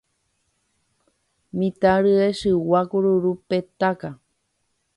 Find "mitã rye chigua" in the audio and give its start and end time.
1.57-2.81